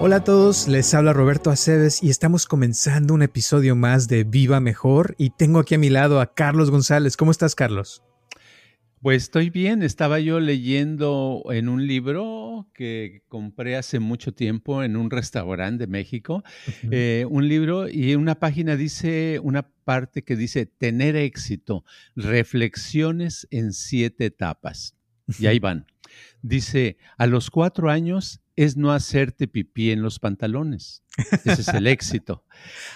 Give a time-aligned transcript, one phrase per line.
[0.00, 4.60] Hola a todos, les habla Roberto Aceves y estamos comenzando un episodio más de Viva
[4.60, 7.16] Mejor y tengo aquí a mi lado a Carlos González.
[7.16, 8.04] ¿Cómo estás, Carlos?
[9.02, 14.96] Pues estoy bien, estaba yo leyendo en un libro que compré hace mucho tiempo en
[14.96, 16.44] un restaurante de México,
[16.92, 21.84] eh, un libro y una página dice, una parte que dice, tener éxito,
[22.14, 24.94] reflexiones en siete etapas.
[25.40, 25.86] Y ahí van.
[26.40, 31.04] Dice, a los cuatro años es no hacerte pipí en los pantalones.
[31.44, 32.44] Ese es el éxito.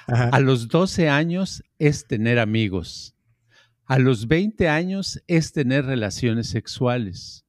[0.08, 3.14] A los 12 años es tener amigos.
[3.86, 7.44] A los 20 años es tener relaciones sexuales.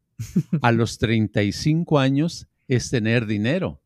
[0.61, 3.81] A los 35 años es tener dinero.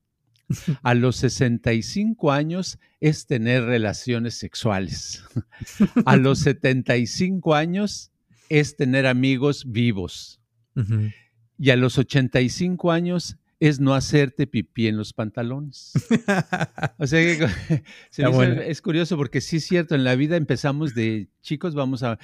[0.84, 5.24] A los 65 años es tener relaciones sexuales.
[6.06, 8.12] A los 75 años
[8.50, 10.42] es tener amigos vivos.
[11.58, 15.94] Y a los 85 años es no hacerte pipí en los pantalones.
[16.98, 17.84] o sea que
[18.70, 22.20] es curioso porque sí es cierto, en la vida empezamos de chicos, vamos a,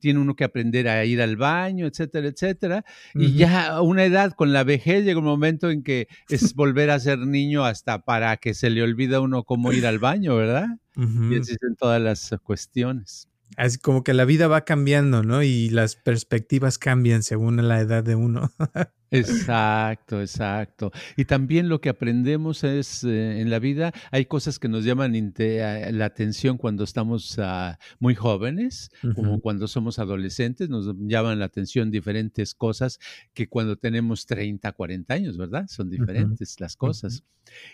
[0.00, 2.84] tiene uno que aprender a ir al baño, etcétera, etcétera.
[3.14, 6.90] Y ya a una edad, con la vejez, llega un momento en que es volver
[6.90, 10.36] a ser niño hasta para que se le olvida a uno cómo ir al baño,
[10.36, 10.66] ¿verdad?
[10.96, 13.28] Y existen todas las cuestiones.
[13.56, 15.42] Así como que la vida va cambiando, ¿no?
[15.42, 18.50] Y las perspectivas cambian según la edad de uno.
[19.18, 20.92] Exacto, exacto.
[21.16, 25.14] Y también lo que aprendemos es eh, en la vida, hay cosas que nos llaman
[25.92, 31.90] la atención cuando estamos ah, muy jóvenes, como cuando somos adolescentes, nos llaman la atención
[31.90, 32.98] diferentes cosas
[33.32, 35.66] que cuando tenemos 30, 40 años, ¿verdad?
[35.68, 37.22] Son diferentes las cosas.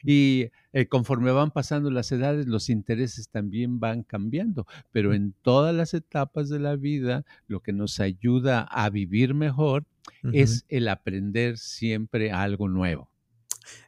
[0.04, 5.74] Y eh, conforme van pasando las edades, los intereses también van cambiando, pero en todas
[5.74, 9.84] las etapas de la vida, lo que nos ayuda a vivir mejor
[10.32, 13.10] es el aprender siempre algo nuevo.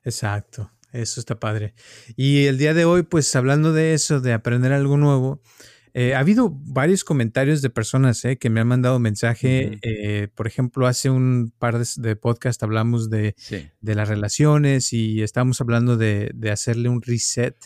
[0.05, 1.75] Exacto, eso está padre.
[2.17, 5.41] Y el día de hoy, pues hablando de eso, de aprender algo nuevo,
[5.95, 9.79] eh, ha habido varios comentarios de personas eh, que me han mandado mensaje.
[9.83, 13.35] Eh, por ejemplo, hace un par de, de podcast hablamos de,
[13.81, 17.57] de, las relaciones y estamos hablando de, de, hacerle un reset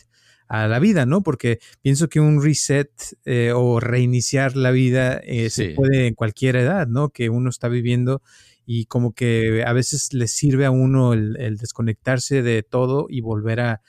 [0.48, 1.22] a la vida, ¿no?
[1.22, 2.90] Porque pienso que un reset
[3.24, 7.10] eh, o reiniciar la vida eh, se puede en cualquier edad, ¿no?
[7.10, 8.22] Que uno está viviendo
[8.64, 13.60] y como que a veces le sirve a uno el, desconectarse de todo y volver
[13.60, 13.80] a,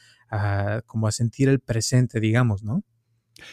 [0.85, 2.83] como a sentir el presente, digamos, ¿no?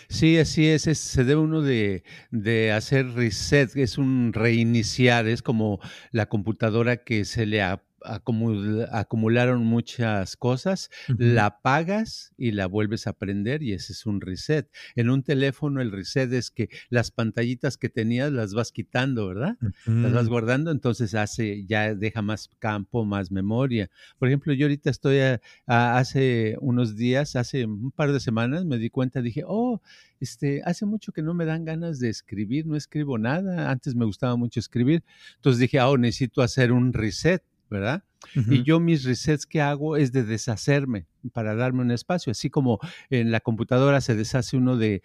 [0.09, 5.78] Sí, así es, se debe uno de, de, hacer reset, es un reiniciar, es como
[6.10, 7.60] la computadora que se le
[8.04, 14.69] acumularon muchas cosas, la pagas y la vuelves a prender y ese es un reset.
[14.94, 19.56] En un teléfono el reset es que las pantallitas que tenías las vas quitando, ¿verdad?
[19.87, 23.91] Las vas guardando, entonces hace, ya deja más campo, más memoria.
[24.19, 25.19] Por ejemplo, yo ahorita estoy
[25.66, 29.81] hace unos días, hace un par de semanas, me di cuenta, dije, oh,
[30.20, 34.04] este, hace mucho que no me dan ganas de escribir, no escribo nada, antes me
[34.04, 35.03] gustaba mucho escribir,
[35.37, 37.43] entonces dije, oh, necesito hacer un reset
[37.75, 38.05] ¿verdad?
[38.35, 42.79] Y yo mis resets que hago es de deshacerme para darme un espacio, así como
[43.11, 45.03] en la computadora se deshace uno de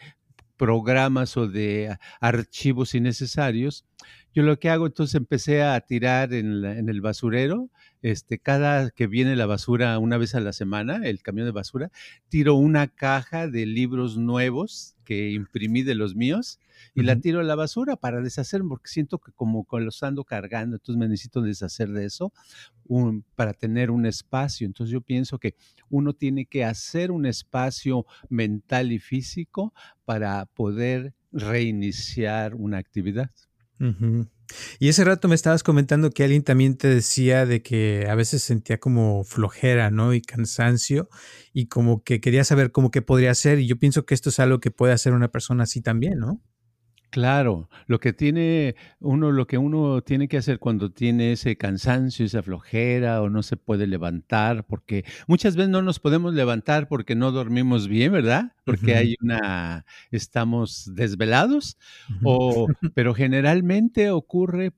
[0.56, 3.86] programas o de archivos innecesarios.
[4.34, 7.70] Yo lo que hago entonces empecé a tirar en, en, el basurero,
[8.02, 11.92] este, cada que viene la basura una vez a la semana, el camión de basura,
[12.30, 16.60] tiro una caja de libros nuevos que imprimí de los míos
[16.94, 20.76] y la tiro a la basura para deshacerme, porque siento que como los ando cargando,
[20.76, 22.32] entonces me necesito deshacer de eso
[23.36, 24.66] para tener un espacio.
[24.66, 25.56] Entonces yo pienso que
[25.90, 29.74] uno tiene que hacer un espacio mental y físico
[30.06, 33.32] para poder reiniciar una actividad.
[34.80, 38.44] Y ese rato me estabas comentando que alguien también te decía de que a veces
[38.44, 40.14] sentía como flojera, ¿no?
[40.14, 41.10] Y cansancio
[41.54, 43.60] y como que quería saber cómo que podría ser.
[43.60, 46.42] Y yo pienso que esto es algo que puede hacer una persona así también, ¿no?
[47.12, 52.24] Claro, lo que tiene uno, lo que uno tiene que hacer cuando tiene ese cansancio,
[52.24, 57.16] esa flojera o no se puede levantar, porque muchas veces no nos podemos levantar porque
[57.16, 58.54] no dormimos bien, ¿verdad?
[58.64, 61.78] Porque hay una, estamos desvelados,
[62.24, 64.70] o, pero generalmente ocurre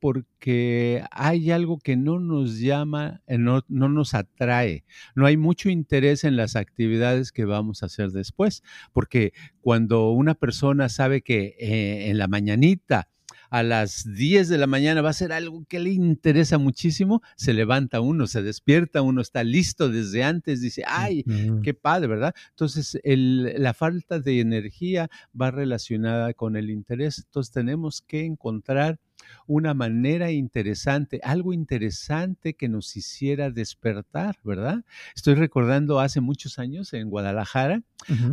[0.41, 5.69] porque hay algo que no nos llama, eh, no, no nos atrae, no hay mucho
[5.69, 11.55] interés en las actividades que vamos a hacer después, porque cuando una persona sabe que
[11.59, 13.07] eh, en la mañanita,
[13.51, 17.53] a las 10 de la mañana va a ser algo que le interesa muchísimo, se
[17.53, 21.23] levanta uno, se despierta, uno está listo desde antes, dice, ay,
[21.61, 22.33] qué padre, ¿verdad?
[22.51, 25.09] Entonces, la falta de energía
[25.39, 28.99] va relacionada con el interés, entonces tenemos que encontrar
[29.47, 34.83] una manera interesante, algo interesante que nos hiciera despertar, ¿verdad?
[35.15, 37.83] Estoy recordando hace muchos años en Guadalajara,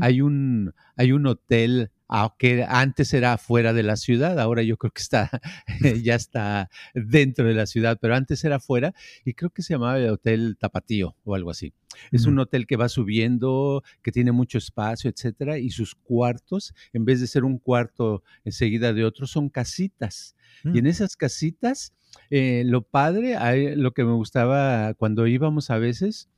[0.00, 4.90] hay, un, hay un hotel aunque antes era fuera de la ciudad, ahora yo creo
[4.90, 5.30] que está,
[6.02, 8.94] ya está dentro de la ciudad, pero antes era fuera
[9.24, 11.72] y creo que se llamaba el Hotel Tapatío o algo así.
[12.12, 17.04] Es un hotel que va subiendo, que tiene mucho espacio, etcétera, y sus cuartos, en
[17.04, 20.36] vez de ser un cuarto enseguida de otro, son casitas.
[20.64, 20.76] Y mm.
[20.76, 21.92] en esas casitas,
[22.30, 23.36] eh, lo padre,
[23.76, 26.28] lo que me gustaba cuando íbamos a veces,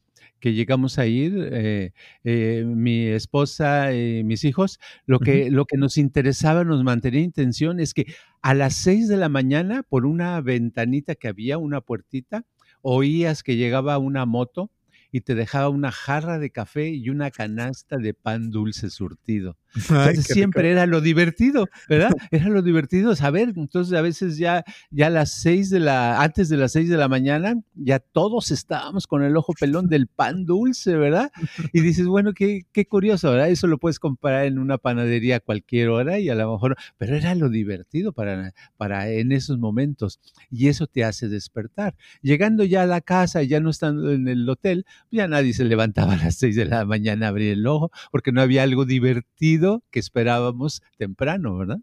[0.41, 1.93] que llegamos a ir, eh,
[2.25, 7.81] eh, mi esposa y mis hijos, lo que, lo que nos interesaba, nos mantenía intención,
[7.81, 8.07] es que
[8.43, 12.45] a las seis de la mañana, por una ventanita que había, una puertita,
[12.83, 14.71] oías que llegaba una moto
[15.13, 19.57] y te dejaba una jarra de café y una canasta de pan dulce surtido.
[19.75, 22.11] Entonces siempre era lo divertido, ¿verdad?
[22.31, 23.53] Era lo divertido saber.
[23.57, 26.97] Entonces a veces ya, ya a las seis de la, antes de las seis de
[26.97, 31.31] la mañana, ya todos estábamos con el ojo pelón del pan dulce, ¿verdad?
[31.73, 33.51] Y dices, bueno, qué, qué curioso, ¿verdad?
[33.51, 37.17] Eso lo puedes comparar en una panadería a cualquier hora y a lo mejor, pero
[37.17, 40.21] era lo divertido para, para en esos momentos.
[40.51, 41.95] Y eso te hace despertar.
[42.23, 46.15] Llegando ya a la casa, ya no estando en el hotel, ya nadie se levantaba
[46.15, 49.60] a las seis de la mañana a abrir el ojo porque no había algo divertido
[49.91, 51.79] que esperábamos temprano, ¿verdad?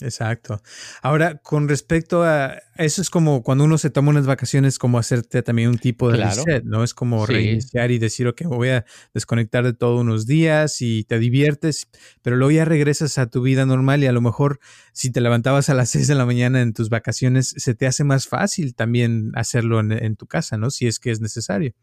[0.00, 0.62] exacto.
[1.02, 5.42] Ahora, con respecto a eso es como cuando uno se toma unas vacaciones, como hacerte
[5.42, 6.82] también un tipo de reset, ¿no?
[6.82, 11.18] Es como reiniciar y decir, ok, voy a desconectar de todo unos días y te
[11.18, 11.88] diviertes,
[12.22, 14.60] pero luego ya regresas a tu vida normal y a lo mejor
[14.92, 18.04] si te levantabas a las 6 de la mañana en tus vacaciones, se te hace
[18.04, 20.70] más fácil también hacerlo en tu casa, ¿no?
[20.70, 21.74] Si es que es necesario.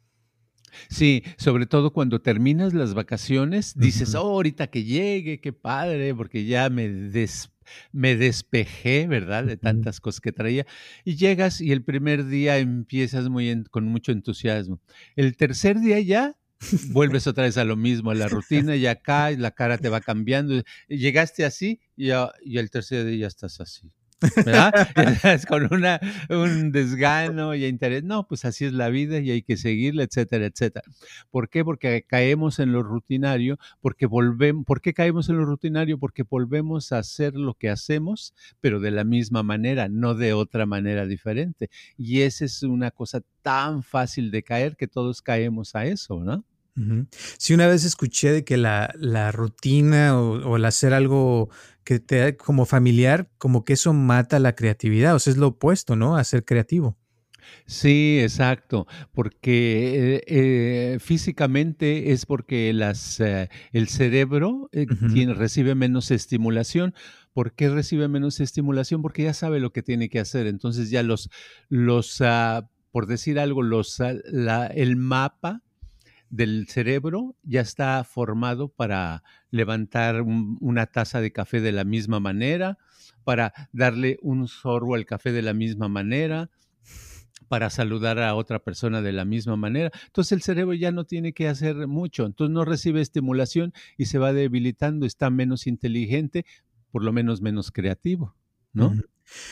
[0.89, 6.45] Sí, sobre todo cuando terminas las vacaciones, dices, oh, ahorita que llegue, qué padre, porque
[6.45, 7.09] ya me,
[7.91, 9.43] me despejé, ¿verdad?
[9.45, 10.65] De tantas cosas que traía.
[11.03, 14.79] Y llegas y el primer día empiezas muy con mucho entusiasmo.
[15.15, 16.37] El tercer día ya
[16.89, 20.01] vuelves otra vez a lo mismo, a la rutina, ya caes, la cara te va
[20.01, 20.61] cambiando.
[20.87, 22.09] Llegaste así y,
[22.43, 23.91] y el tercer día ya estás así.
[24.45, 24.71] ¿Verdad?
[25.47, 28.03] con una, un desgano y interés.
[28.03, 30.85] No, pues así es la vida y hay que seguirla, etcétera, etcétera.
[31.29, 31.63] ¿Por qué?
[31.63, 35.97] Porque caemos en lo rutinario, porque volvemos, ¿por qué caemos en lo rutinario?
[35.97, 40.65] Porque volvemos a hacer lo que hacemos, pero de la misma manera, no de otra
[40.65, 41.69] manera diferente.
[41.97, 46.45] Y esa es una cosa tan fácil de caer que todos caemos a eso, ¿no?
[47.37, 51.49] Sí, una vez escuché de que la, rutina o, el hacer algo
[51.83, 55.47] que te da como familiar, como que eso mata la creatividad, o sea, es lo
[55.47, 56.15] opuesto, ¿no?
[56.15, 56.97] A ser creativo.
[57.65, 64.69] Sí, exacto, porque eh, eh, físicamente es porque las, eh, el cerebro
[65.35, 66.93] recibe menos estimulación.
[67.33, 69.01] ¿Por qué recibe menos estimulación?
[69.01, 70.47] Porque ya sabe lo que tiene que hacer.
[70.47, 71.29] Entonces ya los,
[71.69, 75.63] los ah, por decir algo, los, ah, la, el mapa
[76.31, 79.21] del cerebro ya está formado para
[79.51, 82.79] levantar una taza de café de la misma manera,
[83.23, 86.49] para darle un sorbo al café de la misma manera,
[87.49, 89.91] para saludar a otra persona de la misma manera.
[90.05, 94.17] Entonces el cerebro ya no tiene que hacer mucho, entonces no recibe estimulación y se
[94.17, 96.45] va debilitando, está menos inteligente,
[96.91, 98.35] por lo menos menos creativo,
[98.71, 98.93] ¿no?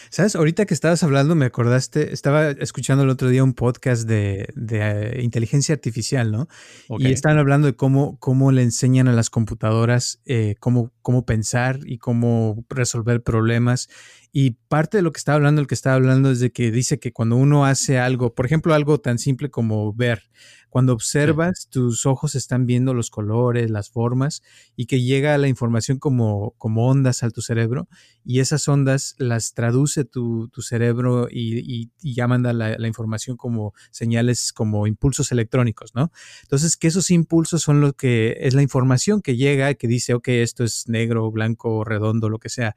[0.09, 4.53] Sabes, ahorita que estabas hablando, me acordaste, estaba escuchando el otro día un podcast de,
[4.71, 6.47] eh, inteligencia artificial, ¿no?
[6.97, 11.79] Y estaban hablando de cómo, cómo le enseñan a las computadoras eh, cómo, cómo pensar
[11.85, 13.89] y cómo resolver problemas.
[14.31, 16.99] Y parte de lo que estaba hablando, el que estaba hablando es de que dice
[16.99, 20.29] que cuando uno hace algo, por ejemplo, algo tan simple como ver,
[20.69, 24.43] cuando observas, tus ojos están viendo los colores, las formas
[24.75, 27.87] y que llega la información como, como ondas a tu cerebro
[28.23, 34.51] y esas ondas las traduce tu, cerebro y, ya manda la, la, información como señales,
[34.51, 36.11] como impulsos electrónicos, ¿no?
[36.41, 40.27] Entonces, que esos impulsos son lo que es la información que llega, que dice, ok,
[40.29, 42.75] esto es negro, blanco, redondo, lo que sea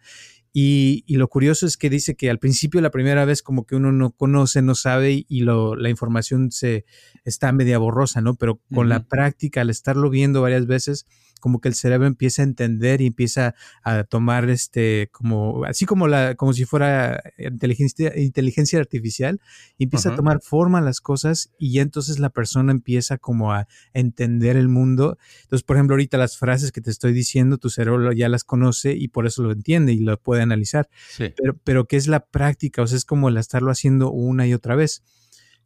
[0.52, 3.90] Y, lo curioso es que dice que al principio, la primera vez, como que uno
[3.90, 6.84] no conoce, no sabe y lo, la información se
[7.24, 8.34] está media borrosa, ¿no?
[8.34, 11.06] Pero con la práctica, al estarlo viendo varias veces,
[11.42, 16.06] como que el cerebro empieza a entender y empieza a tomar este, como, así como
[16.06, 19.40] la, como si fuera inteligencia, inteligencia artificial,
[19.76, 23.66] y empieza a tomar forma las cosas y ya entonces la persona empieza como a
[23.92, 25.18] entender el mundo.
[25.42, 28.92] Entonces, por ejemplo, ahorita las frases que te estoy diciendo, tu cerebro ya las conoce
[28.92, 30.88] y por eso lo entiende y lo puede analizar.
[31.18, 32.82] Pero, pero ¿qué es la práctica?
[32.82, 35.02] O sea, es como el estarlo haciendo una y otra vez.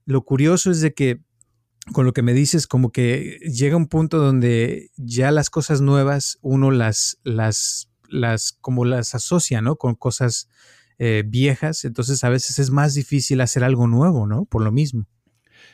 [0.06, 1.20] Lo curioso es de que
[1.92, 6.38] con lo que me dices, como que llega un punto donde ya las cosas nuevas
[6.42, 9.76] uno las, las, las, como las asocia, ¿no?
[9.76, 10.48] Con cosas
[10.98, 14.46] eh, viejas, entonces a veces es más difícil hacer algo nuevo, ¿no?
[14.46, 15.06] Por lo mismo.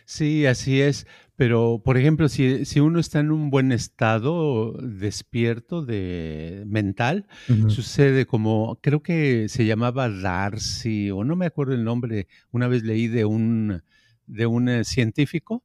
[0.04, 1.07] Sí, así es.
[1.37, 7.26] Pero, por ejemplo, si, si uno está en un buen estado despierto de mental,
[7.69, 12.83] sucede como, creo que se llamaba Darcy, o no me acuerdo el nombre, una vez
[12.83, 13.83] leí de un,
[14.26, 15.64] de un eh, científico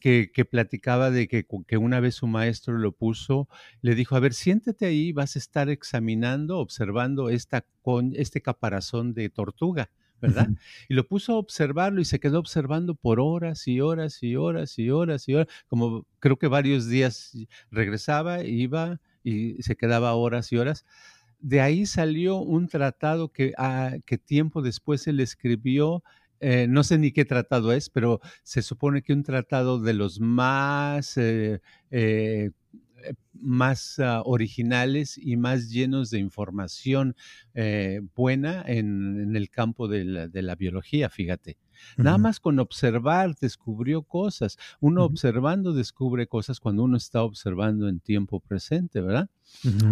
[0.00, 3.48] que, platicaba de que, que, una vez su maestro lo puso,
[3.82, 9.14] le dijo, a ver, siéntete ahí, vas a estar examinando, observando esta con, este caparazón
[9.14, 9.90] de tortuga.
[10.20, 10.48] ¿verdad?
[10.88, 14.78] Y lo puso a observarlo y se quedó observando por horas y horas y horas
[14.78, 17.36] y horas y horas, como creo que varios días
[17.70, 20.84] regresaba, iba y se quedaba horas y horas.
[21.40, 26.02] De ahí salió un tratado que, ah, que tiempo después él escribió
[26.40, 30.20] eh, no sé ni qué tratado es, pero se supone que un tratado de los
[30.20, 32.50] más, eh, eh,
[33.32, 37.16] más ah, originales y más llenos de información
[38.14, 40.04] buena en, el campo de
[40.42, 41.58] la biología, fíjate.
[41.96, 44.58] Nada más con observar descubrió cosas.
[44.80, 49.28] Uno observando descubre cosas cuando uno está observando en tiempo presente, ¿verdad?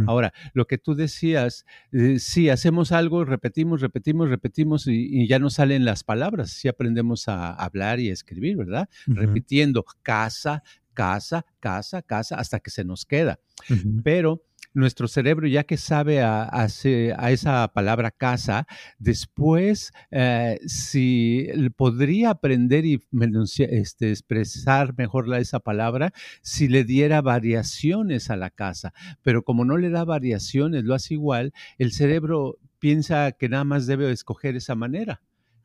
[0.06, 5.48] Ahora, lo que tú decías, eh, sí, hacemos algo, repetimos, repetimos, repetimos y, ya no
[5.48, 8.88] salen las palabras, sí aprendemos a hablar y a escribir, ¿verdad?
[9.06, 10.62] Repitiendo casa,
[10.96, 13.38] casa, casa, casa, hasta que se nos queda.
[14.02, 18.66] Pero nuestro cerebro, ya que sabe a, esa palabra casa,
[18.98, 23.02] después eh, si podría aprender y
[23.58, 26.12] este, expresar mejor esa palabra
[26.42, 28.92] si le diera variaciones a la casa.
[29.22, 33.86] Pero como no le da variaciones, lo hace igual, el cerebro piensa que nada más
[33.86, 35.20] debe escoger esa manera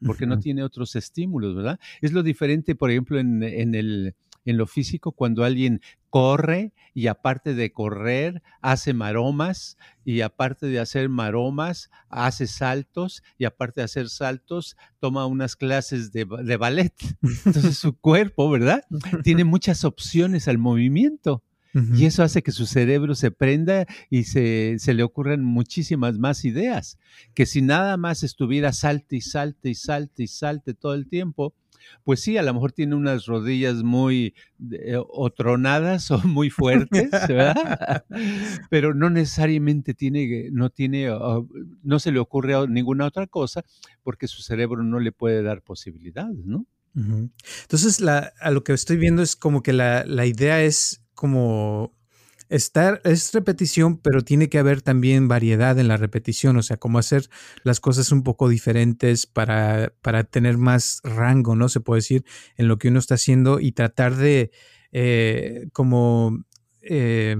[0.05, 1.79] porque no tiene otros estímulos, ¿verdad?
[2.01, 7.07] Es lo diferente, por ejemplo, en, en el en lo físico cuando alguien corre y
[7.07, 13.85] aparte de correr hace maromas y aparte de hacer maromas hace saltos y aparte de
[13.85, 16.93] hacer saltos toma unas clases de, ballet.
[17.45, 18.83] Entonces su cuerpo, ¿verdad?
[19.23, 21.43] Tiene muchas opciones al movimiento.
[21.73, 26.43] Y eso hace que su cerebro se prenda y se, se, le ocurran muchísimas más
[26.43, 26.97] ideas.
[27.33, 31.53] Que si nada más estuviera salte y salte y salte y salte todo el tiempo,
[32.03, 34.33] pues sí, a lo mejor tiene unas rodillas muy
[34.71, 38.05] eh, o tronadas o muy fuertes, ¿verdad?
[38.69, 41.09] Pero no necesariamente tiene, no tiene,
[41.83, 43.63] no se le ocurre ninguna otra cosa
[44.03, 46.65] porque su cerebro no le puede dar posibilidades, ¿no?
[46.93, 51.93] Entonces, a lo que estoy viendo es como que la, la idea es como
[52.49, 56.97] estar, es repetición, pero tiene que haber también variedad en la repetición, o sea, como
[56.97, 57.29] hacer
[57.63, 61.69] las cosas un poco diferentes para, para tener más rango, ¿no?
[61.69, 62.25] Se puede decir,
[62.57, 64.49] en lo que uno está haciendo y tratar de,
[64.91, 66.43] eh, como,
[66.81, 67.37] eh,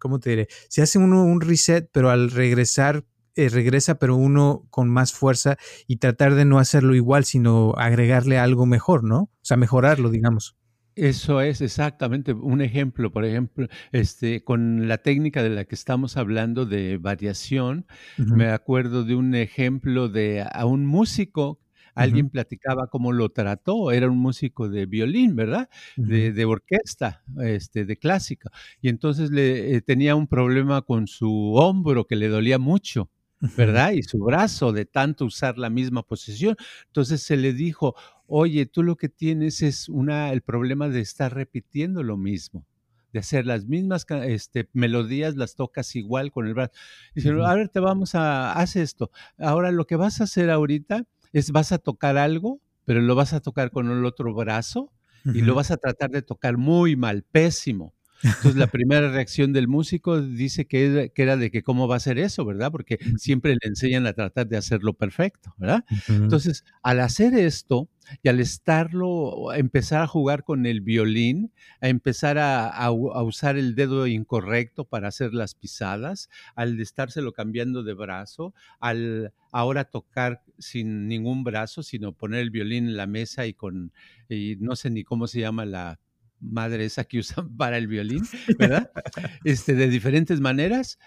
[0.00, 0.48] ¿cómo te diré?
[0.68, 3.04] Se hace uno un reset, pero al regresar
[3.36, 8.36] eh, regresa, pero uno con más fuerza y tratar de no hacerlo igual, sino agregarle
[8.38, 9.20] algo mejor, ¿no?
[9.20, 10.56] O sea, mejorarlo, digamos.
[10.94, 16.18] Eso es exactamente un ejemplo, por ejemplo, este, con la técnica de la que estamos
[16.18, 17.86] hablando de variación,
[18.18, 21.60] me acuerdo de un ejemplo de a un músico,
[21.94, 25.70] alguien platicaba cómo lo trató, era un músico de violín, ¿verdad?
[25.96, 28.50] de, orquesta, este, de clásica,
[28.82, 33.10] y entonces le, eh, tenía un problema con su hombro que le dolía mucho.
[33.56, 33.90] ¿verdad?
[33.90, 36.56] Y su brazo de tanto usar la misma posición.
[36.86, 37.96] Entonces se le dijo,
[38.34, 42.64] oye, tú lo que tienes es una, el problema de estar repitiendo lo mismo,
[43.12, 46.72] de hacer las mismas este, melodías, las tocas igual con el brazo.
[47.14, 49.10] Dice, a ver, te vamos a, haz esto.
[49.36, 53.34] Ahora lo que vas a hacer ahorita es, vas a tocar algo, pero lo vas
[53.34, 54.90] a tocar con el otro brazo
[55.26, 57.92] y lo vas a tratar de tocar muy mal, pésimo.
[58.22, 62.18] Entonces la primera reacción del músico dice que, era de que cómo va a ser
[62.18, 62.70] eso, ¿verdad?
[62.70, 65.84] Porque siempre le enseñan a tratar de hacerlo perfecto, ¿verdad?
[66.08, 67.88] Entonces, al hacer esto
[68.22, 74.06] y al estarlo, empezar a jugar con el violín, a empezar a, usar el dedo
[74.06, 81.44] incorrecto para hacer las pisadas, al estárselo cambiando de brazo, al ahora tocar sin ningún
[81.44, 83.92] brazo, sino poner el violín en la mesa y con,
[84.28, 86.00] y no sé ni cómo se llama la
[86.42, 88.22] madre esa que usan para el violín,
[88.58, 88.90] ¿verdad?
[89.44, 90.98] Este, de diferentes maneras,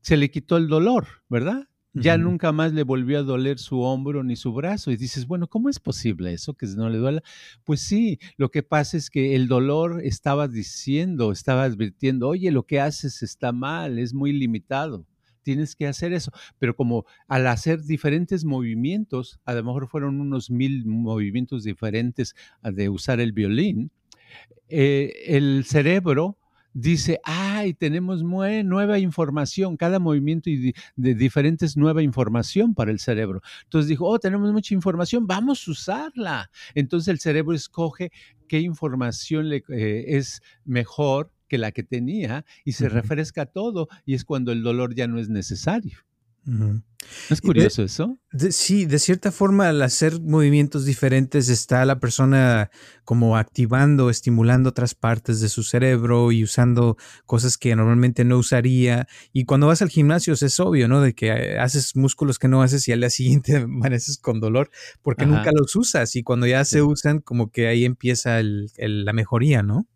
[0.00, 1.68] se le quitó el dolor, ¿verdad?
[1.94, 4.90] Ya nunca más le volvió a doler su hombro ni su brazo.
[4.90, 7.22] Y dices, bueno, ¿cómo es posible eso que no le duela?
[7.64, 12.62] Pues sí, lo que pasa es que el dolor estaba diciendo, estaba advirtiendo, oye, lo
[12.62, 15.06] que haces está mal, es muy limitado
[15.42, 16.30] tienes que hacer eso.
[16.58, 22.88] Pero como al hacer diferentes movimientos, a lo mejor fueron unos mil movimientos diferentes de
[22.88, 23.90] usar el violín,
[24.68, 26.38] eh, el cerebro
[26.74, 30.50] dice, ay, tenemos nueva información, cada movimiento
[30.96, 33.42] de diferentes nueva información para el cerebro.
[33.64, 36.50] Entonces dijo, oh, tenemos mucha información, vamos a usarla.
[36.74, 38.10] Entonces el cerebro escoge
[38.48, 44.14] qué información le, eh, es mejor que la que tenía y se refresca todo y
[44.14, 45.98] es cuando el dolor ya no es necesario.
[47.30, 48.18] ¿Es curioso eso?
[48.50, 52.70] sí, de cierta forma, al hacer movimientos diferentes, está la persona
[53.04, 56.96] como activando, estimulando otras partes de su cerebro y usando
[57.26, 59.08] cosas que normalmente no usaría.
[59.32, 61.00] Y cuando vas al gimnasio es obvio, ¿no?
[61.00, 64.70] De que eh, haces músculos que no haces y al día siguiente amaneces con dolor
[65.02, 66.16] porque nunca los usas.
[66.16, 69.86] Y cuando ya se usan, como que ahí empieza la mejoría, ¿no?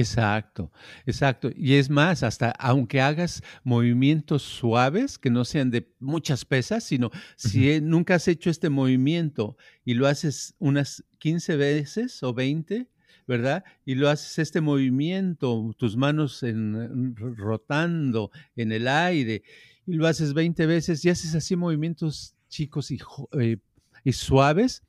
[0.00, 0.72] Exacto,
[1.04, 1.50] exacto.
[1.54, 7.10] Y es más, hasta aunque hagas movimientos suaves, que no sean de muchas pesas, sino
[7.36, 12.88] si e, nunca has hecho este movimiento y lo haces unas 15 veces o 20,
[13.26, 13.62] ¿verdad?
[13.84, 19.42] Y lo haces este movimiento, tus manos en, rotando en el aire,
[19.86, 22.98] y lo haces 20 veces y haces así movimientos chicos y,
[23.38, 23.58] eh,
[24.02, 24.82] y suaves,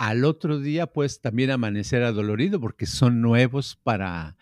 [0.00, 4.38] al otro día pues también amanecer adolorido porque son nuevos para,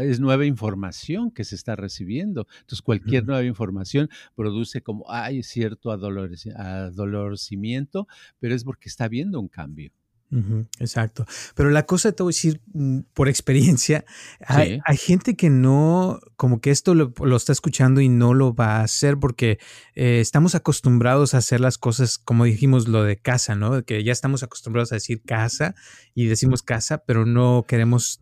[0.00, 2.46] es nueva información que se está recibiendo.
[2.60, 9.48] Entonces, cualquier nueva información produce como, hay cierto adolorcimiento, pero es porque está habiendo un
[9.48, 9.92] cambio
[10.78, 11.26] exacto.
[11.54, 14.04] Pero la cosa, te voy a decir mm, por experiencia,
[14.46, 18.82] hay, gente que no, como que esto lo, está escuchando y no lo va a
[18.82, 19.58] hacer porque
[19.94, 23.82] eh, estamos acostumbrados a hacer las cosas, como dijimos, lo de casa, ¿no?
[23.84, 25.74] Que ya estamos acostumbrados a decir casa
[26.14, 28.20] y decimos casa, pero no queremos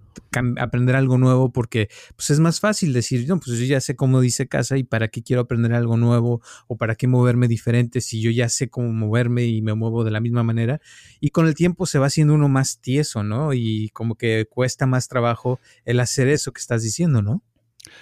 [0.58, 4.20] aprender algo nuevo porque pues es más fácil decir, no, pues yo ya sé cómo
[4.20, 8.20] dice casa y para qué quiero aprender algo nuevo o para qué moverme diferente si
[8.20, 10.80] yo ya sé cómo moverme y me muevo de la misma manera.
[11.20, 13.52] Y con el tiempo se va haciendo uno más tieso, ¿no?
[13.52, 17.42] Y como que cuesta más trabajo el hacer eso que estás diciendo, ¿no?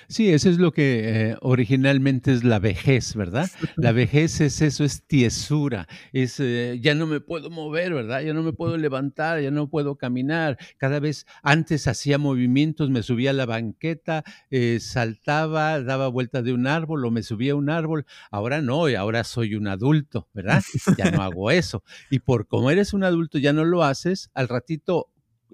[0.09, 3.49] Sí, eso es lo que eh, originalmente es la vejez, ¿verdad?
[3.77, 8.23] La vejez es eso, es tiesura, es eh, ya no me puedo mover, ¿verdad?
[8.23, 10.59] Ya no me puedo levantar, ya no puedo caminar.
[10.79, 16.53] Cada vez antes hacía movimientos, me subía a la banqueta, eh, saltaba, daba vuelta de
[16.53, 18.05] un árbol o me subía a un árbol.
[18.31, 20.63] Ahora no, ahora soy un adulto, ¿verdad?
[20.97, 21.85] Ya no hago eso.
[22.11, 25.11] Y por como eres un adulto ya no lo haces, al ratito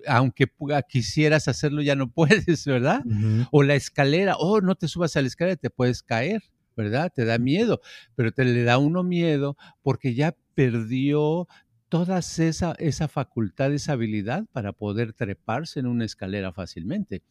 [0.07, 0.47] aunque
[0.89, 3.03] quisieras hacerlo, ya no puedes, ¿verdad?
[3.51, 6.43] O la escalera, oh, no te subas a la escalera, te puedes caer,
[6.77, 7.13] ¿verdad?
[7.15, 7.81] Te da miedo,
[8.15, 11.49] pero te le da uno miedo porque ya perdió
[11.95, 17.23] toda esa, esa facultad, esa habilidad para poder treparse en una escalera fácilmente,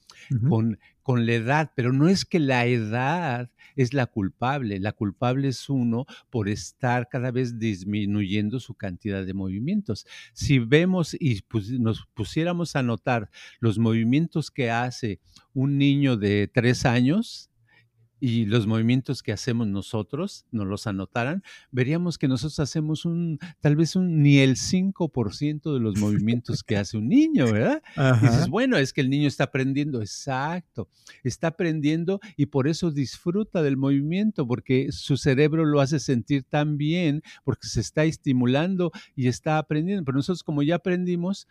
[0.47, 5.49] con, con la edad, pero no es que la edad es la culpable, la culpable
[5.49, 10.08] es uno por estar cada vez disminuyendo su cantidad de movimientos.
[10.32, 11.41] Si vemos y
[11.80, 15.19] nos pusiéramos a notar los movimientos que hace
[15.54, 17.49] un niño de tres años,
[18.25, 23.75] y los movimientos que hacemos nosotros, nos los anotaran, veríamos que nosotros hacemos un, tal
[23.75, 27.83] vez un, ni el 5% de los movimientos que hace un niño, ¿verdad?
[27.97, 30.88] Y dices, bueno, es que el niño está aprendiendo, exacto,
[31.25, 36.77] está aprendiendo y por eso disfruta del movimiento, porque su cerebro lo hace sentir tan
[36.77, 40.05] bien, porque se está estimulando y está aprendiendo.
[40.05, 41.49] Pero nosotros como ya aprendimos,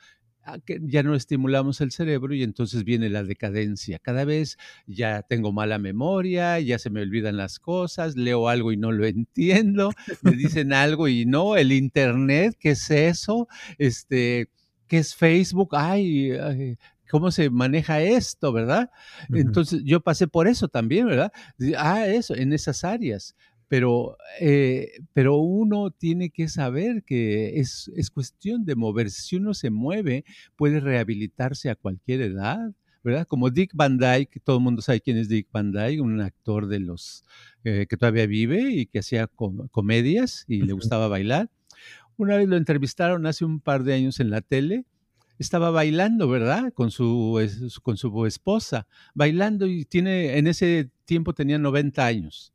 [0.83, 3.99] Ya no estimulamos el cerebro y entonces viene la decadencia.
[3.99, 8.77] Cada vez ya tengo mala memoria, ya se me olvidan las cosas, leo algo y
[8.77, 13.49] no lo entiendo, me dicen algo y no, el internet, ¿qué es eso?
[13.79, 14.49] Este,
[14.89, 15.71] ¿qué es Facebook?
[15.73, 16.33] Ay,
[17.11, 18.91] ¿cómo se maneja esto, verdad?
[19.33, 21.33] Entonces yo pasé por eso también, ¿verdad?
[21.77, 23.37] Ah, eso, en esas áreas
[23.73, 29.23] pero, eh, pero uno tiene que saber que es, es, cuestión de moverse.
[29.23, 33.27] Si uno se mueve, puede rehabilitarse a cualquier edad, ¿verdad?
[33.27, 36.67] Como Dick Van Dyke, todo el mundo sabe quién es Dick Van Dyke, un actor
[36.67, 37.25] de los
[37.65, 39.27] eh, que todavía vive y que hacía
[39.71, 41.49] comedias y le gustaba bailar.
[42.19, 44.85] Una vez lo entrevistaron hace un par de años en la tele
[45.39, 46.75] estaba bailando, ¿verdad?
[46.75, 47.41] Con su,
[47.83, 52.53] con su esposa, bailando y tiene, en ese tiempo tenía 90 años,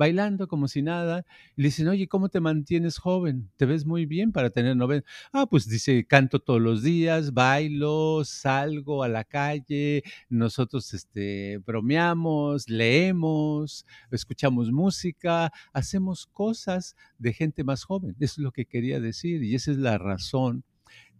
[0.00, 1.26] bailando como si nada.
[1.56, 3.50] Y le dicen, oye, ¿cómo te mantienes joven?
[3.58, 5.06] Te ves muy bien para tener 90.
[5.30, 12.70] Ah, pues dice, canto todos los días, bailo, salgo a la calle, nosotros este, bromeamos,
[12.70, 18.16] leemos, escuchamos música, hacemos cosas de gente más joven.
[18.20, 20.64] Eso es lo que quería decir y esa es la razón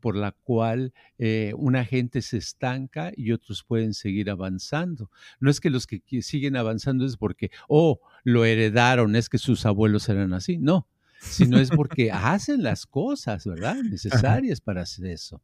[0.01, 5.11] por la cual eh, una gente se estanca y otros pueden seguir avanzando.
[5.39, 9.67] No es que los que siguen avanzando es porque, oh, lo heredaron, es que sus
[9.67, 10.89] abuelos eran así, no,
[11.21, 13.77] sino es porque hacen las cosas, ¿verdad?
[13.77, 15.41] Necesarias para hacer eso.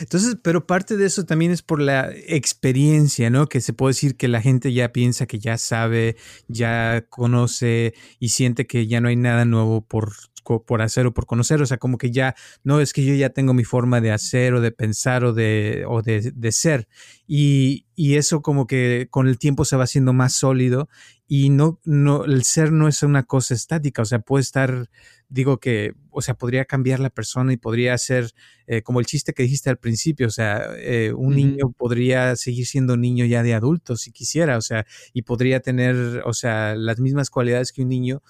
[0.00, 3.46] Entonces, pero parte de eso también es por la experiencia, ¿no?
[3.48, 6.16] Que se puede decir que la gente ya piensa que ya sabe,
[6.48, 10.12] ya conoce y siente que ya no hay nada nuevo por
[10.44, 13.30] por hacer o por conocer, o sea, como que ya, no es que yo ya
[13.30, 16.88] tengo mi forma de hacer o de pensar o de, o de, de ser,
[17.26, 20.88] y, y, eso como que con el tiempo se va haciendo más sólido
[21.32, 24.90] y no, no, el ser no es una cosa estática, o sea, puede estar,
[25.28, 28.32] digo que, o sea, podría cambiar la persona y podría ser
[28.66, 32.66] eh, como el chiste que dijiste al principio, o sea, eh, un niño podría seguir
[32.66, 36.98] siendo niño ya de adulto si quisiera, o sea, y podría tener, o sea, las
[36.98, 38.22] mismas cualidades que un niño,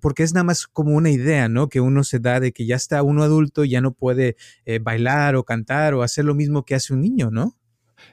[0.00, 1.68] porque es nada más como una idea, ¿no?
[1.68, 4.78] Que uno se da de que ya está uno adulto y ya no puede eh,
[4.78, 7.56] bailar o cantar o hacer lo mismo que hace un niño, ¿no?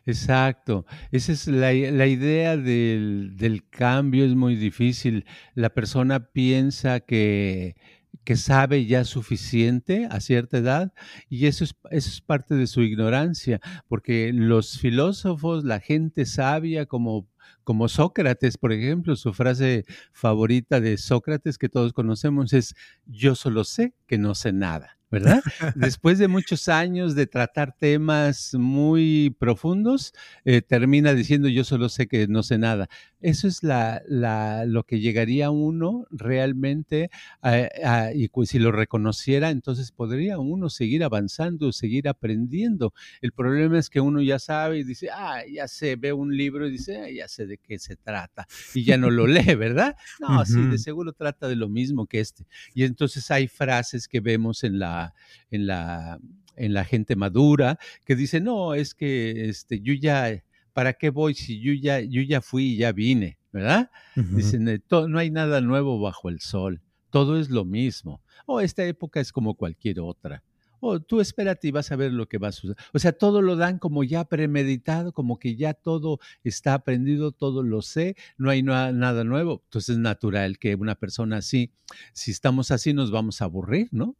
[0.05, 0.85] Exacto.
[1.11, 5.25] Esa es la, idea del, del, cambio, es muy difícil.
[5.53, 7.75] La persona piensa que,
[8.23, 10.93] que sabe ya suficiente a cierta edad
[11.29, 16.85] y eso es, eso es parte de su ignorancia, porque los filósofos, la gente sabia
[16.85, 17.27] como
[17.65, 22.75] como Sócrates, por ejemplo, su frase favorita de Sócrates que todos conocemos es,
[23.05, 24.94] yo solo sé que no sé nada.
[25.11, 25.41] ¿Verdad?
[25.75, 30.13] Después de muchos años de tratar temas muy profundos,
[30.43, 32.89] eh, termina diciendo yo solo sé que no sé nada.
[33.21, 37.09] Eso es la, la, lo que llegaría uno realmente
[38.13, 42.93] y pues, si lo reconociera, entonces podría uno seguir avanzando, seguir aprendiendo.
[43.21, 46.67] El problema es que uno ya sabe y dice, ah, ya sé, ve un libro
[46.67, 49.95] y dice, ah, ya sé de qué se trata y ya no lo lee, ¿verdad?
[50.19, 52.45] No, sí, de seguro trata de lo mismo que este.
[52.73, 54.94] Y entonces hay frases que vemos en la,
[55.51, 56.19] en la,
[56.55, 60.41] en la gente madura que dice, no, es que este, yo ya
[60.75, 63.39] ¿para qué voy si yo ya, yo ya fui y ya vine?
[63.53, 63.89] ¿Verdad?
[64.15, 68.21] Dicen, eh, no hay nada nuevo bajo el sol, todo es lo mismo.
[68.45, 70.43] O esta época es como cualquier otra.
[70.81, 72.75] O tú espérate y vas a ver lo que va a suceder.
[72.91, 77.63] O sea, todo lo dan como ya premeditado, como que ya todo está aprendido, todo
[77.63, 79.61] lo sé, no hay nada nuevo.
[79.63, 81.71] Entonces es natural que una persona así,
[82.11, 84.17] si estamos así, nos vamos a aburrir, ¿no?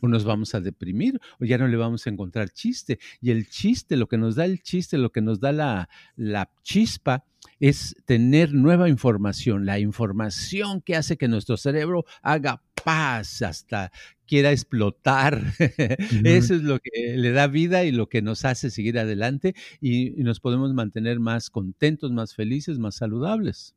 [0.00, 2.98] O nos vamos a deprimir, o ya no le vamos a encontrar chiste.
[3.20, 6.50] Y el chiste, lo que nos da el chiste, lo que nos da la, la
[6.62, 7.24] chispa,
[7.60, 13.90] es tener nueva información, la información que hace que nuestro cerebro haga paz hasta
[14.26, 15.42] quiera explotar.
[16.24, 20.10] Eso es lo que le da vida y lo que nos hace seguir adelante y,
[20.24, 23.74] nos podemos mantener más contentos, más felices, más saludables.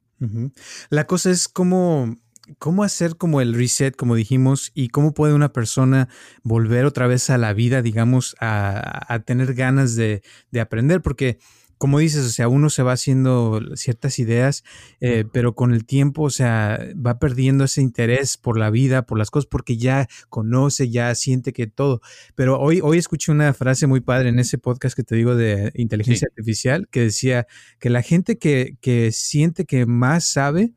[0.90, 2.18] La cosa es cómo
[2.60, 6.08] ¿Cómo hacer como el reset, como dijimos, y cómo puede una persona
[6.44, 10.22] volver otra vez a la vida, digamos, a, tener ganas de,
[10.60, 11.02] aprender?
[11.02, 11.40] Porque,
[11.78, 14.64] como dices, o sea, uno se va haciendo ciertas ideas,
[15.02, 19.18] eh, pero con el tiempo, o sea, va perdiendo ese interés por la vida, por
[19.18, 22.02] las cosas, porque ya conoce, ya siente que todo.
[22.36, 25.72] Pero hoy, hoy escuché una frase muy padre en ese podcast que te digo de
[25.76, 27.46] inteligencia artificial, que decía
[27.80, 30.74] que la gente que, que siente que más sabe,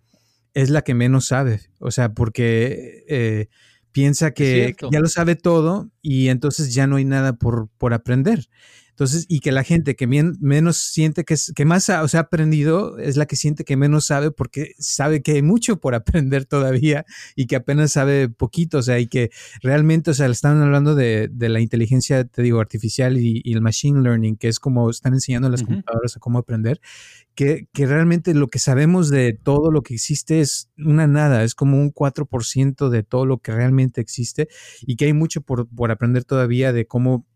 [0.54, 1.60] es la que menos sabe.
[1.78, 3.48] O sea, porque eh,
[3.92, 8.48] piensa que ya lo sabe todo y entonces ya no hay nada por, por aprender.
[9.00, 12.22] Entonces, y que la gente que menos siente que, que más ha, o sea, ha
[12.24, 15.94] aprendido es la que siente que menos sabe porque sabe que hay mucho por
[16.34, 19.30] aprender todavía y que apenas sabe poquito, o sea, y que
[19.62, 24.02] realmente, o sea, están hablando de, de la inteligencia, te digo, artificial y, el machine
[24.02, 26.78] learning, que es como están enseñando a las computadoras a cómo aprender,
[27.34, 31.54] que, que, realmente lo que sabemos de todo lo que existe es una nada, es
[31.54, 34.48] como un 4% de todo lo que realmente existe
[34.82, 37.26] y que hay mucho por, por aprender todavía de cómo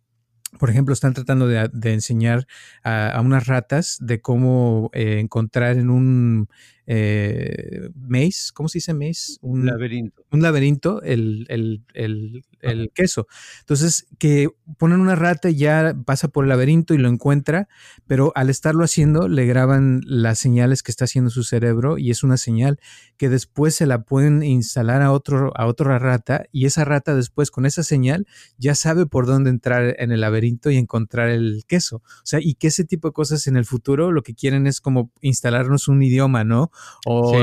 [0.58, 2.46] por ejemplo, están tratando de, enseñar
[2.82, 6.48] a, unas ratas de cómo eh, encontrar en un,
[6.86, 9.36] eh, maze, ¿cómo se dice maze?
[9.40, 10.24] Un laberinto.
[10.30, 13.26] Un laberinto, el, el, el, el queso.
[13.60, 17.68] Entonces, que ponen una rata y ya pasa por el laberinto y lo encuentra,
[18.06, 22.22] pero al estarlo haciendo le graban las señales que está haciendo su cerebro y es
[22.22, 22.80] una señal
[23.16, 27.50] que después se la pueden instalar a, otro, a otra rata y esa rata después
[27.50, 28.26] con esa señal
[28.58, 31.96] ya sabe por dónde entrar en el laberinto y encontrar el queso.
[31.96, 34.80] O sea, y que ese tipo de cosas en el futuro lo que quieren es
[34.80, 36.70] como instalarnos un idioma, ¿no?
[37.06, 37.34] O,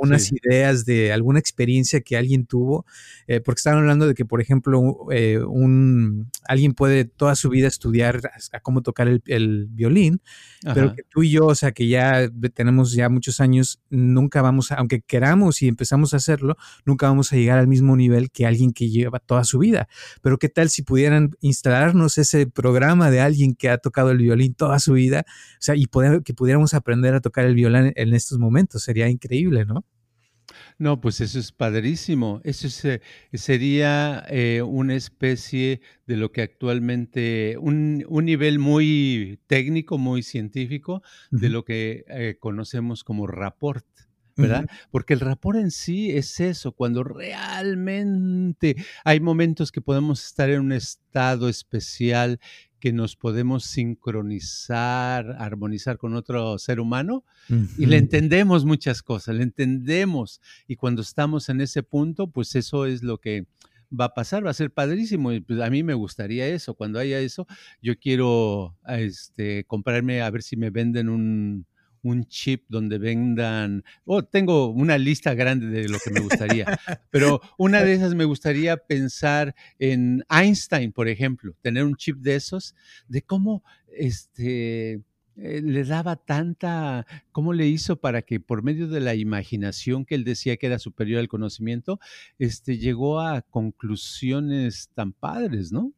[0.00, 2.86] unas ideas de alguna experiencia que alguien tuvo,
[3.26, 7.68] eh, porque estaban hablando de que, por ejemplo, eh, un, alguien puede toda su vida
[7.68, 8.20] estudiar
[8.52, 10.20] a cómo tocar el, violín,
[10.74, 14.72] pero que tú y yo, o sea, que ya tenemos ya muchos años, nunca vamos,
[14.72, 18.46] a, aunque queramos y empezamos a hacerlo, nunca vamos a llegar al mismo nivel que
[18.46, 19.88] alguien que lleva toda su vida.
[20.22, 24.54] Pero qué tal si pudieran instalarnos ese programa de alguien que ha tocado el violín
[24.54, 28.14] toda su vida, o sea, y poder, que pudiéramos aprender a tocar el violín en
[28.14, 29.84] estos momentos, sería increíble, ¿no?
[30.78, 32.40] No, pues eso es padrísimo.
[32.44, 33.00] Eso eh,
[33.32, 41.48] sería eh, una especie de lo que actualmente, un, nivel muy técnico, muy científico, de
[41.48, 43.86] lo que eh, conocemos como rapport.
[44.38, 44.66] ¿verdad?
[44.90, 50.60] Porque el rapport en sí es eso, cuando realmente hay momentos que podemos estar en
[50.60, 52.38] un estado especial
[52.80, 57.24] que nos podemos sincronizar, armonizar con otro ser humano
[57.78, 60.40] y le entendemos muchas cosas, le entendemos.
[60.66, 63.46] Y cuando estamos en ese punto, pues eso es lo que
[63.88, 65.32] va a pasar, va a ser padrísimo.
[65.32, 66.74] Y pues a mí me gustaría eso.
[66.74, 67.46] Cuando haya eso,
[67.80, 71.66] yo quiero este, comprarme, a ver si me venden un,
[72.02, 76.66] un chip donde vendan, oh, tengo una lista grande de lo que me gustaría,
[77.10, 82.36] pero una de esas me gustaría pensar en Einstein, por ejemplo, tener un chip de
[82.36, 82.74] esos,
[83.08, 85.02] de cómo este...
[85.38, 90.14] Eh, le daba tanta, cómo le hizo para que por medio de la imaginación que
[90.14, 92.00] él decía que era superior al conocimiento,
[92.38, 95.92] este, llegó a conclusiones tan padres, ¿no?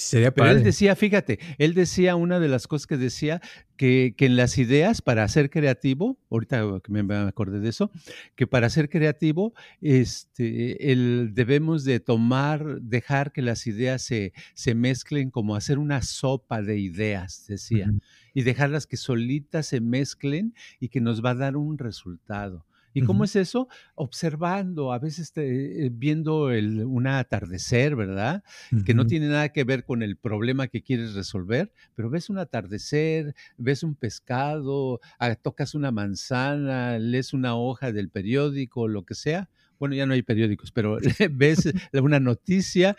[0.00, 3.40] Sería Pero él decía, fíjate, él decía una de las cosas que decía
[3.76, 7.90] que, en las ideas para ser creativo, ahorita que me, acordé de eso,
[8.34, 14.74] que para ser creativo, este, el, debemos de tomar, dejar que las ideas se, se
[14.74, 17.92] mezclen como hacer una sopa de ideas, decía,
[18.32, 22.66] y dejarlas que solitas se mezclen y que nos va a dar un resultado.
[22.92, 23.68] ¿Y cómo es eso?
[23.94, 28.42] Observando, a veces eh, viendo el, un atardecer, ¿verdad?
[28.84, 32.38] Que no tiene nada que ver con el problema que quieres resolver, pero ves un
[32.38, 39.14] atardecer, ves un pescado, ah, tocas una manzana, lees una hoja del periódico, lo que
[39.14, 39.48] sea.
[39.78, 40.98] Bueno, ya no hay periódicos, pero
[41.30, 42.96] ves una noticia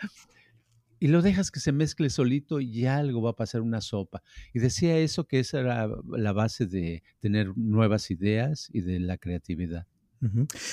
[1.02, 4.22] y lo dejas que se mezcle solito y algo va a pasar una sopa.
[4.54, 9.18] Y decía eso que esa era la base de tener nuevas ideas y de la
[9.18, 9.88] creatividad.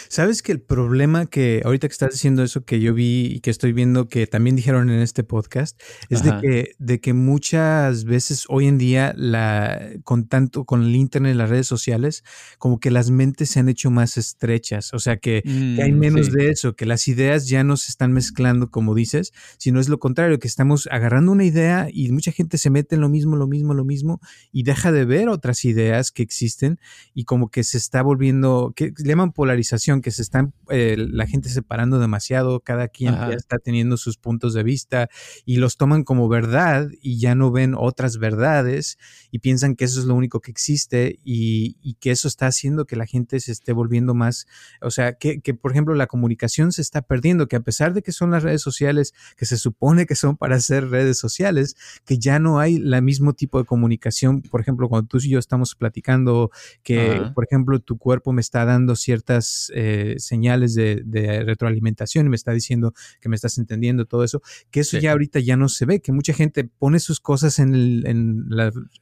[0.09, 3.49] Sabes que el problema que ahorita que estás diciendo eso que yo vi y que
[3.49, 8.45] estoy viendo que también dijeron en este podcast es de que, de que muchas veces
[8.47, 12.23] hoy en día la, con tanto con el internet y las redes sociales
[12.59, 15.41] como que las mentes se han hecho más estrechas, o sea que,
[15.81, 19.33] hay mm, menos de eso, que las ideas ya no se están mezclando como dices,
[19.57, 23.01] sino es lo contrario, que estamos agarrando una idea y mucha gente se mete en
[23.01, 26.79] lo mismo, lo mismo, lo mismo y deja de ver otras ideas que existen
[27.15, 31.25] y como que se está volviendo, que le llaman polarización, que se está eh, la
[31.25, 35.09] gente separando demasiado, cada quien ya está teniendo sus puntos de vista
[35.45, 38.97] y los toman como verdad y ya no ven otras verdades
[39.31, 42.97] y piensan que eso es lo único que existe y, que eso está haciendo que
[42.97, 44.45] la gente se esté volviendo más,
[44.81, 48.01] o sea, que, que por ejemplo la comunicación se está perdiendo, que a pesar de
[48.01, 52.19] que son las redes sociales, que se supone que son para ser redes sociales, que
[52.19, 55.75] ya no hay la mismo tipo de comunicación, por ejemplo, cuando tú y yo estamos
[55.75, 56.51] platicando,
[56.83, 58.97] que por ejemplo tu cuerpo me está dando
[59.29, 61.03] ciertas eh, señales de,
[61.45, 65.39] retroalimentación y me está diciendo que me estás entendiendo todo eso, que eso ya ahorita
[65.39, 68.03] ya no se ve, que mucha gente pone sus cosas en, el,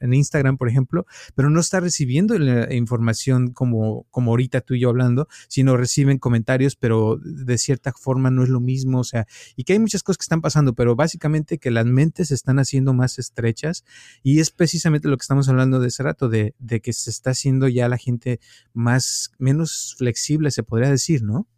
[0.00, 4.80] en, Instagram, por ejemplo, pero no está recibiendo la información como, como ahorita tú y
[4.80, 9.26] yo hablando, sino reciben comentarios, pero de cierta forma no es lo mismo, o sea,
[9.56, 12.58] y que hay muchas cosas que están pasando, pero básicamente que las mentes se están
[12.58, 13.84] haciendo más estrechas
[14.22, 17.30] y es precisamente lo que estamos hablando de ese rato, de, de que se está
[17.30, 18.40] haciendo ya la gente
[18.72, 20.17] más, menos flexible
[20.50, 21.48] se podría decir, ¿no?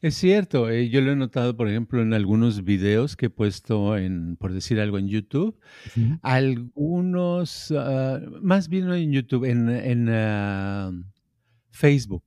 [0.00, 3.96] Es cierto, eh, yo lo he notado, por ejemplo, en algunos videos que he puesto
[3.96, 5.58] en, por decir algo, en YouTube.
[6.22, 10.92] Algunos, ah, más bien no en YouTube, en, ah,
[11.70, 12.24] Facebook.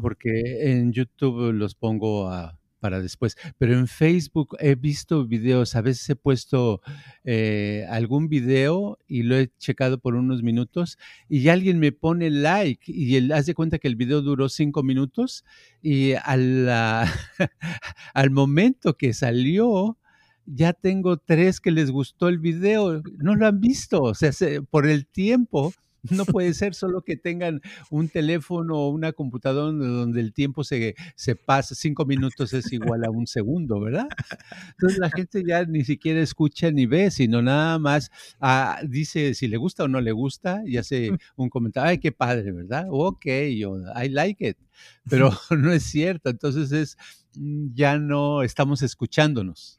[0.00, 3.36] Porque en YouTube los pongo a para después.
[3.58, 6.82] Pero en Facebook he visto videos, a veces he puesto
[7.22, 12.90] eh, algún video y lo he checado por unos minutos y alguien me pone like
[12.92, 15.44] y él hace cuenta que el video duró cinco minutos
[15.80, 16.68] y al,
[18.14, 19.96] al momento que salió,
[20.44, 24.32] ya tengo tres que les gustó el video, no lo han visto, o sea,
[24.68, 25.72] por el tiempo
[26.10, 27.60] no puede ser solo que tengan
[27.90, 33.04] un teléfono o una computadora donde el tiempo se, se pasa, cinco minutos es igual
[33.04, 34.08] a un segundo, ¿verdad?
[34.70, 38.10] Entonces la gente ya ni siquiera escucha ni ve, sino nada más
[38.40, 42.12] ah, dice si le gusta o no le gusta y hace un comentario, ay, qué
[42.12, 42.86] padre, ¿verdad?
[42.90, 44.58] Ok, yo, I like it,
[45.08, 46.96] pero no es cierto, entonces es,
[47.36, 49.78] mm, ya no estamos escuchándonos.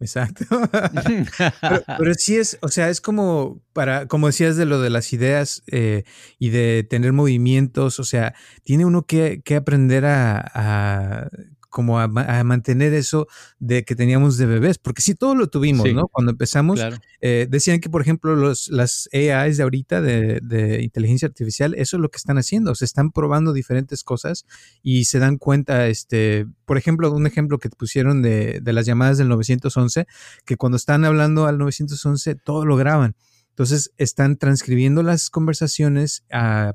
[0.00, 0.44] Exacto.
[1.98, 5.62] pero, sí es, o sea, es como para, como decías de lo de las ideas
[5.66, 6.04] eh,
[6.38, 11.28] y de tener movimientos, o sea, tiene uno que, aprender a,
[11.74, 13.26] como a, mantener eso
[13.58, 16.06] de que teníamos de bebés, porque sí, todo lo tuvimos, ¿no?
[16.06, 16.80] Cuando empezamos,
[17.20, 22.00] eh, decían que, por ejemplo, los, las AIs de ahorita de, inteligencia artificial, eso es
[22.00, 24.46] lo que están haciendo, se están probando diferentes cosas
[24.84, 29.18] y se dan cuenta, este, por ejemplo, un ejemplo que pusieron de, de las llamadas
[29.18, 30.06] del 911,
[30.44, 33.16] que cuando están hablando al 911, todo lo graban.
[33.54, 36.74] Entonces están transcribiendo las conversaciones a,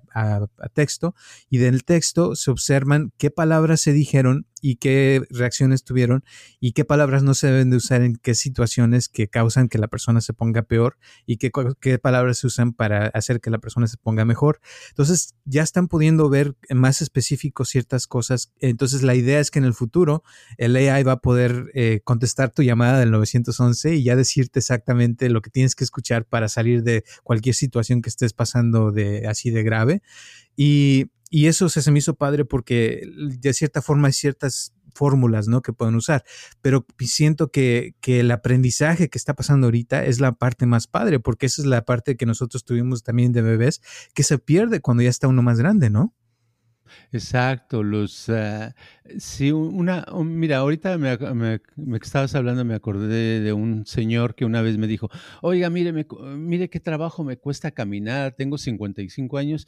[0.74, 1.14] texto
[1.50, 6.24] y del texto se observan qué palabras se dijeron y qué reacciones tuvieron
[6.60, 9.88] y qué palabras no se deben de usar en qué situaciones que causan que la
[9.88, 11.52] persona se ponga peor y qué,
[12.00, 14.60] palabras se usan para hacer que la persona se ponga mejor.
[14.90, 18.54] Entonces ya están pudiendo ver más específicos ciertas cosas.
[18.60, 20.24] Entonces la idea es que en el futuro
[20.58, 25.30] el AI va a poder eh, contestar tu llamada del 911 y ya decirte exactamente
[25.30, 29.52] lo que tienes que escuchar para salir de cualquier situación que estés pasando de así
[29.52, 30.02] de grave.
[30.56, 35.62] Y y eso se, me hizo padre porque de cierta forma hay ciertas fórmulas, ¿no?
[35.62, 36.24] Que pueden usar,
[36.62, 41.20] pero siento que, que, el aprendizaje que está pasando ahorita es la parte más padre,
[41.20, 43.82] porque esa es la parte que nosotros tuvimos también de bebés,
[44.14, 46.16] que se pierde cuando ya está uno más grande, ¿no?
[47.12, 48.72] Exacto, los uh,
[49.18, 54.46] sí, una, mira, ahorita me, me, me, estabas hablando, me acordé de un señor que
[54.46, 55.10] una vez me dijo,
[55.42, 59.68] oiga, mire, mire qué trabajo me cuesta caminar, tengo 55 años,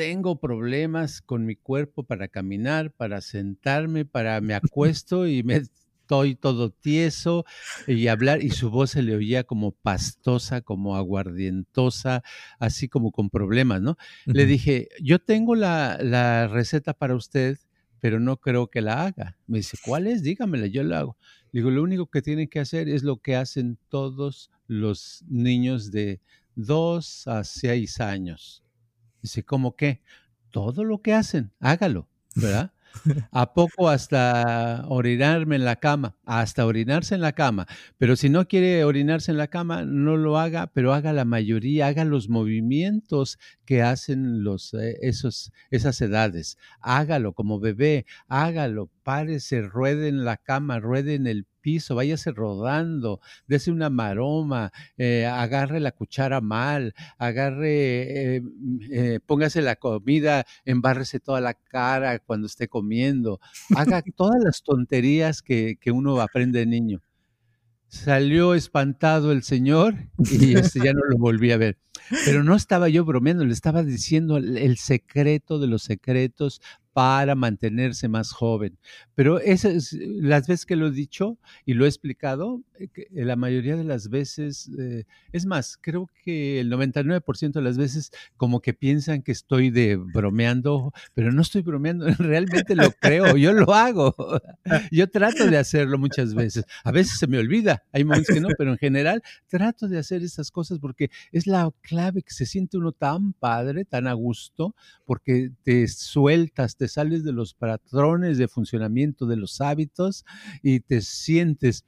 [0.00, 6.36] tengo problemas con mi cuerpo para caminar, para sentarme, para me acuesto y me estoy
[6.36, 7.44] todo tieso
[7.86, 12.22] y hablar y su voz se le oía como pastosa, como aguardientosa,
[12.58, 13.98] así como con problemas, ¿no?
[14.24, 17.58] Le dije, yo tengo la, la, receta para usted,
[18.00, 19.36] pero no creo que la haga.
[19.46, 20.22] Me dice, ¿cuál es?
[20.22, 21.18] Dígamela, yo la hago.
[21.52, 26.22] digo, lo único que tiene que hacer es lo que hacen todos los niños de
[26.54, 28.64] dos a seis años.
[29.22, 30.00] Dice, ¿cómo qué?
[30.50, 32.72] Todo lo que hacen, hágalo, ¿verdad?
[33.32, 36.16] ¿A poco hasta orinarme en la cama?
[36.24, 37.66] Hasta orinarse en la cama.
[37.98, 41.86] Pero si no quiere orinarse en la cama, no lo haga, pero haga la mayoría,
[41.86, 46.58] haga los movimientos que hacen los, eh, esos, esas edades.
[46.80, 53.20] Hágalo como bebé, hágalo, párese, ruede en la cama, ruede en el piso, váyase rodando,
[53.46, 58.42] dese una maroma, eh, agarre la cuchara mal, agarre, eh,
[58.90, 63.40] eh, póngase la comida, embárrese toda la cara cuando esté comiendo,
[63.76, 67.02] haga todas las tonterías que, que uno aprende de niño.
[67.90, 71.76] Salió espantado el señor y este, ya no lo volví a ver.
[72.24, 76.60] Pero no estaba yo bromeando, le estaba diciendo el secreto de los secretos
[76.92, 78.78] para mantenerse más joven.
[79.14, 83.36] Pero esas, las veces que lo he dicho y lo he explicado, eh, eh, la
[83.36, 88.60] mayoría de las veces, eh, es más, creo que el 99% de las veces como
[88.60, 93.74] que piensan que estoy de bromeando, pero no estoy bromeando, realmente lo creo, yo lo
[93.74, 94.14] hago.
[94.90, 96.64] Yo trato de hacerlo muchas veces.
[96.84, 100.22] A veces se me olvida, hay momentos que no, pero en general trato de hacer
[100.22, 104.74] esas cosas porque es la clave que se siente uno tan padre, tan a gusto,
[105.04, 110.24] porque te sueltas, te sales de los patrones de funcionamiento de los hábitos
[110.62, 111.84] y te sientes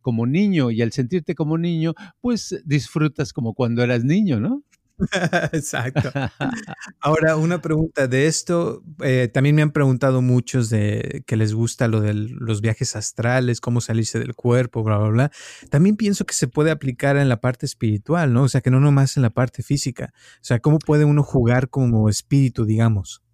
[0.00, 4.62] como niño y al sentirte como niño, pues disfrutas como cuando eras niño, ¿no?
[5.52, 6.12] Exacto.
[7.00, 8.84] Ahora, una pregunta de esto.
[9.02, 13.60] Eh, también me han preguntado muchos de que les gusta lo de los viajes astrales,
[13.60, 15.30] cómo salirse del cuerpo, bla, bla, bla.
[15.70, 18.44] También pienso que se puede aplicar en la parte espiritual, ¿no?
[18.44, 20.12] O sea, que no nomás en la parte física.
[20.14, 23.25] O sea, ¿cómo puede uno jugar como espíritu, digamos?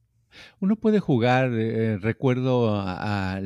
[0.60, 3.38] Uno puede jugar, eh, recuerdo a,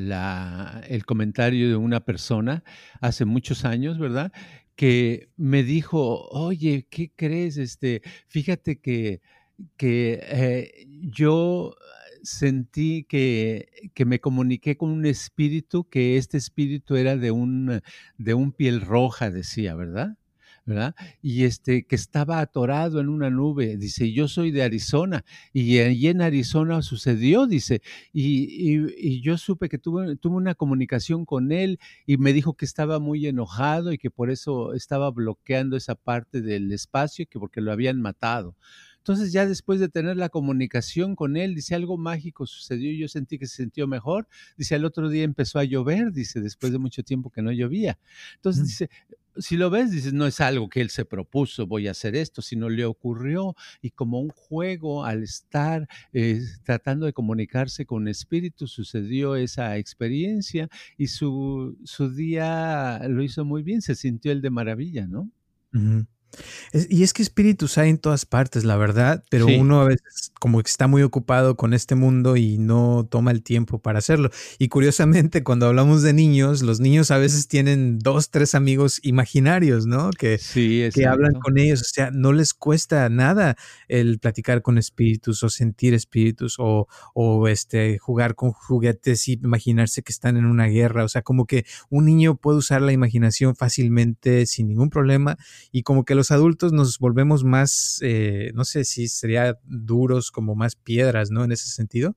[0.89, 2.65] el comentario de una persona
[3.01, 4.33] hace muchos años, ¿verdad?
[4.75, 7.57] Que me dijo, oye, ¿qué crees?
[7.57, 9.21] Este, fíjate que,
[9.77, 11.75] que eh, yo
[12.23, 17.81] sentí que, que, me comuniqué con un espíritu, que este espíritu era de un,
[18.19, 20.17] de un piel roja, decía, ¿verdad?
[20.67, 20.97] ¿Verdad?
[21.23, 26.09] Y este, que estaba atorado en una nube, dice, yo soy de Arizona, y allí
[26.09, 27.81] en Arizona sucedió, dice,
[28.13, 32.99] y, yo supe que tuve, tuve una comunicación con él y me dijo que estaba
[32.99, 37.73] muy enojado y que por eso estaba bloqueando esa parte del espacio, que porque lo
[37.73, 38.57] habían matado.
[38.99, 43.07] Entonces ya después de tener la comunicación con él, dice, algo mágico sucedió y yo
[43.07, 44.27] sentí que se sintió mejor.
[44.57, 48.01] Dice, al otro día empezó a llover, dice, después de mucho tiempo que no llovía.
[48.35, 48.91] Entonces dice,
[49.39, 52.43] si lo ves, dices, no es algo que él se propuso, voy a hacer esto,
[52.43, 58.67] sino le ocurrió y como un juego al estar eh, tratando de comunicarse con espíritu,
[58.67, 64.51] sucedió esa experiencia y su, su día lo hizo muy bien, se sintió el de
[64.51, 65.31] maravilla, ¿no?
[66.73, 70.63] Y es que espíritus hay en todas partes, la verdad, pero uno a veces como
[70.63, 74.31] que está muy ocupado con este mundo y no toma el tiempo para hacerlo.
[74.59, 79.87] Y curiosamente, cuando hablamos de niños, los niños a veces tienen dos, tres amigos imaginarios,
[79.87, 80.11] ¿no?
[80.11, 80.39] Que,
[80.95, 83.57] que hablan con ellos, o sea, no les cuesta nada
[83.89, 90.03] el platicar con espíritus o sentir espíritus o, o este, jugar con juguetes y imaginarse
[90.03, 91.05] que están en una guerra.
[91.05, 95.37] O sea, como que un niño puede usar la imaginación fácilmente sin ningún problema
[95.73, 100.55] y como que los adultos nos volvemos más, eh, no sé si sería duros, como
[100.55, 101.45] más piedras, ¿no?
[101.45, 102.17] En ese sentido.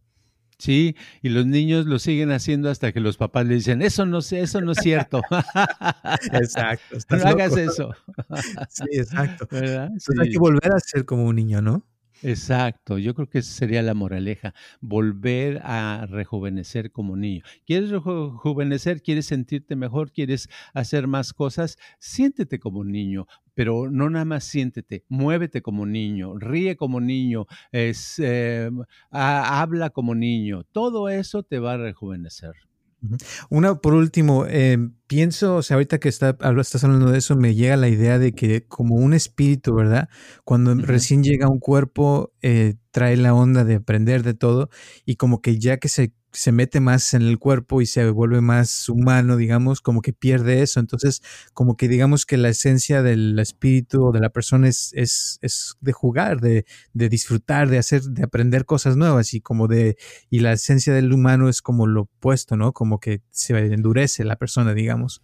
[0.60, 4.22] Sí, y los niños lo siguen haciendo hasta que los papás le dicen, eso no
[4.22, 5.22] sé, eso no es cierto.
[6.34, 6.98] exacto.
[7.10, 7.92] No hagas eso.
[8.70, 9.48] sí, exacto.
[9.56, 11.86] hay que volver a ser como un niño, ¿no?
[12.22, 17.44] Exacto, yo creo que esa sería la moraleja, volver a rejuvenecer como niño.
[17.66, 19.02] ¿Quieres rejuvenecer?
[19.02, 20.12] ¿Quieres sentirte mejor?
[20.12, 21.78] ¿Quieres hacer más cosas?
[21.98, 28.20] Siéntete como niño, pero no nada más siéntete, muévete como niño, ríe como niño, es,
[28.20, 32.69] em, habla como niño, todo eso te va a rejuvenecer.
[33.50, 34.78] Una, por último, eh,
[35.08, 38.34] pienso, o sea, ahorita que está, estás hablando de eso, me llega la idea de
[38.34, 40.10] que como un espíritu, ¿verdad?
[40.44, 44.70] Cuando recién llega un cuerpo, eh, trae la onda de aprender de todo
[45.06, 48.42] y como que ya que se se mete más en el cuerpo y se vuelve
[48.42, 50.80] más humano, digamos, como que pierde eso.
[50.80, 51.22] Entonces,
[51.54, 55.76] como que digamos que la esencia del espíritu o de la persona es, es, es
[55.82, 59.98] de jugar, de, de, disfrutar, de hacer, de aprender cosas nuevas y como de,
[60.30, 62.74] y la esencia del humano es como lo opuesto, ¿no?
[62.74, 65.22] Como que se endurece la persona, digamos.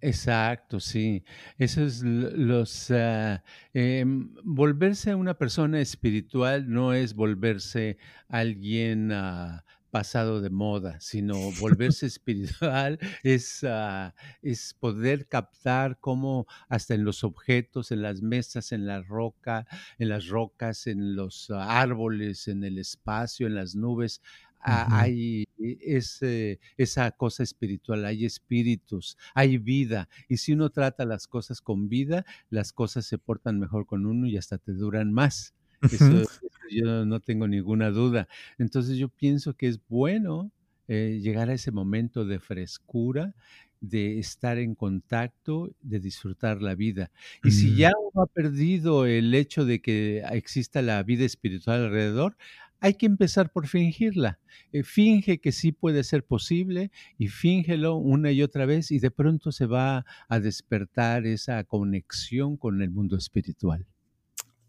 [0.00, 1.24] Exacto, sí.
[1.58, 2.90] Eso es los...
[2.90, 7.96] Ah, em, volverse una persona espiritual no es volverse
[8.28, 9.10] alguien...
[9.10, 9.60] Uh,
[9.96, 17.24] pasado de moda, sino volverse espiritual es, ah, es poder captar cómo hasta en los
[17.24, 19.66] objetos, en las mesas, en la roca,
[19.98, 24.20] en las rocas, en los ah, árboles, en el espacio, en las nubes,
[24.60, 30.10] ah, hay ese, esa cosa espiritual, hay espíritus, hay vida.
[30.28, 34.26] Y si uno trata las cosas con vida, las cosas se portan mejor con uno
[34.26, 35.55] y hasta te duran más.
[35.82, 36.22] Eso,
[36.70, 38.28] yo no tengo ninguna duda.
[38.58, 40.50] Entonces yo pienso que es bueno
[40.88, 43.34] eh, llegar a ese momento de frescura,
[43.80, 47.10] de estar en contacto, de disfrutar la vida.
[47.44, 47.76] Y si mm.
[47.76, 52.36] ya uno ha perdido el hecho de que exista la vida espiritual alrededor,
[52.80, 54.38] hay que empezar por fingirla.
[54.72, 59.10] Eh, finge que sí puede ser posible y fíngelo una y otra vez y de
[59.10, 63.86] pronto se va a despertar esa conexión con el mundo espiritual.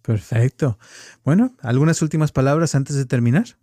[0.07, 0.79] Perfecto.
[1.25, 3.57] Bueno, ¿algunas últimas palabras antes de terminar?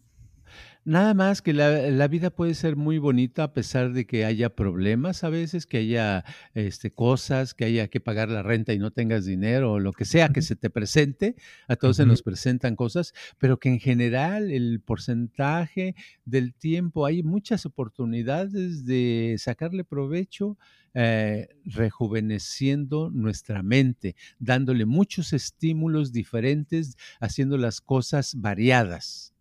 [0.86, 5.24] Nada más que la, vida puede ser muy bonita a pesar de que haya problemas
[5.24, 9.24] a veces, que haya este, cosas, que haya que pagar la renta y no tengas
[9.24, 11.36] dinero o lo que sea que se te presente.
[11.68, 15.94] A todos se nos presentan cosas, pero que en general el porcentaje
[16.26, 20.58] del tiempo hay muchas oportunidades de sacarle provecho
[20.92, 29.33] eh, rejuveneciendo nuestra mente, dándole muchos estímulos diferentes, haciendo las cosas variadas.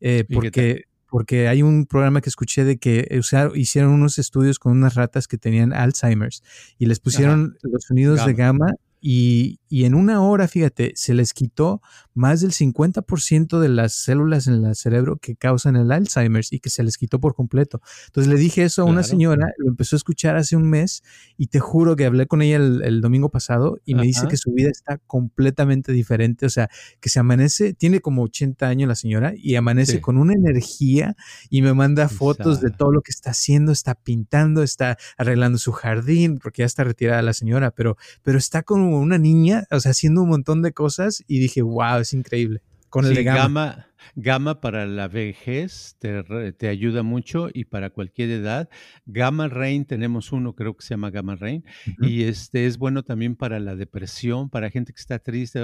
[0.00, 3.20] eh, porque porque hay un programa que escuché de que
[3.54, 6.44] hicieron unos estudios con unas ratas que tenían Alzheimer's
[6.78, 8.70] y les pusieron los sonidos de gama
[9.00, 11.80] y, en una hora, fíjate, se les quitó
[12.12, 16.68] más del 50% de las células en el cerebro que causan el Alzheimer's y que
[16.68, 17.80] se les quitó por completo.
[18.06, 21.02] Entonces le dije eso a una señora, lo empezó a escuchar hace un mes
[21.38, 24.52] y te juro que hablé con ella el, domingo pasado y me dice que su
[24.52, 26.44] vida está completamente diferente.
[26.44, 26.68] O sea,
[27.00, 31.16] que se amanece, tiene como 80 años la señora y amanece con una energía
[31.48, 35.72] y me manda fotos de todo lo que está haciendo, está pintando, está arreglando su
[35.72, 39.92] jardín, porque ya está retirada la señora, pero, pero está con una niña, o sea,
[39.92, 42.62] haciendo un montón de cosas y dije, wow, es increíble.
[42.90, 43.86] Con el de gama.
[44.16, 44.60] gama.
[44.60, 48.68] para la vejez te, ayuda mucho y para cualquier edad.
[49.06, 51.64] Gamma Rain tenemos uno, creo que se llama Gamma Rain,
[52.00, 55.60] y este es bueno también para la depresión, para gente que está triste.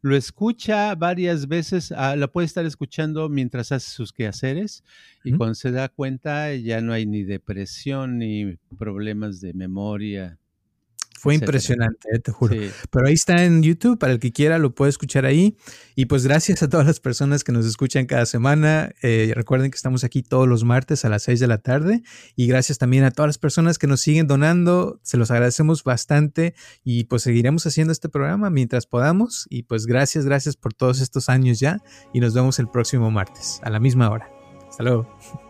[0.00, 4.82] Lo escucha varias veces, ah, la puede estar escuchando mientras hace sus quehaceres
[5.22, 10.38] y cuando se da cuenta ya no hay ni depresión ni problemas de memoria
[11.20, 12.56] fue impresionante, eh, te juro.
[12.90, 15.54] Pero ahí está en YouTube, para el que quiera lo puede escuchar ahí.
[15.94, 18.94] Y pues gracias a todas las personas que nos escuchan cada semana.
[19.02, 22.02] Eh, recuerden que estamos aquí todos los martes a las 6 de la tarde.
[22.36, 24.98] Y gracias también a todas las personas que nos siguen donando.
[25.02, 26.54] Se los agradecemos bastante.
[26.84, 29.46] Y pues seguiremos haciendo este programa mientras podamos.
[29.50, 31.82] Y pues gracias, gracias por todos estos años ya.
[32.14, 34.30] Y nos vemos el próximo martes a la misma hora.
[34.70, 35.49] Hasta luego.